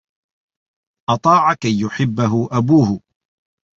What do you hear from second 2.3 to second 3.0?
أَبُوهُ.